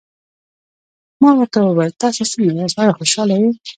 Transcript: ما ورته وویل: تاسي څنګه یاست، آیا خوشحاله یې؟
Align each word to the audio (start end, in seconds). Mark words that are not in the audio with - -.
ما 1.21 1.31
ورته 1.39 1.57
وویل: 1.61 1.91
تاسي 2.01 2.23
څنګه 2.31 2.51
یاست، 2.59 2.77
آیا 2.81 2.93
خوشحاله 2.97 3.35
یې؟ 3.41 3.49